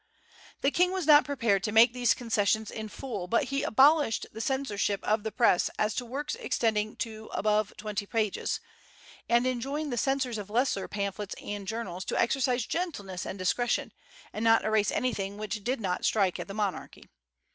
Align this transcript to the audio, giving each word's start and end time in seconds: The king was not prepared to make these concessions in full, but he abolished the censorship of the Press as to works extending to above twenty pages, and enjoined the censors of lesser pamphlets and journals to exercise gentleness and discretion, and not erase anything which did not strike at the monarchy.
The 0.61 0.71
king 0.71 0.91
was 0.91 1.05
not 1.05 1.25
prepared 1.25 1.61
to 1.63 1.71
make 1.71 1.93
these 1.93 2.15
concessions 2.15 2.71
in 2.71 2.89
full, 2.89 3.27
but 3.27 3.43
he 3.49 3.61
abolished 3.61 4.25
the 4.31 4.41
censorship 4.41 4.99
of 5.03 5.21
the 5.21 5.31
Press 5.31 5.69
as 5.77 5.93
to 5.93 6.05
works 6.07 6.33
extending 6.33 6.95
to 6.95 7.29
above 7.31 7.71
twenty 7.77 8.07
pages, 8.07 8.59
and 9.29 9.45
enjoined 9.45 9.93
the 9.93 9.99
censors 9.99 10.39
of 10.39 10.49
lesser 10.49 10.87
pamphlets 10.87 11.35
and 11.39 11.67
journals 11.67 12.03
to 12.05 12.19
exercise 12.19 12.65
gentleness 12.65 13.27
and 13.27 13.37
discretion, 13.37 13.93
and 14.33 14.43
not 14.43 14.63
erase 14.65 14.89
anything 14.89 15.37
which 15.37 15.63
did 15.63 15.79
not 15.79 16.03
strike 16.03 16.39
at 16.39 16.47
the 16.47 16.55
monarchy. 16.55 17.07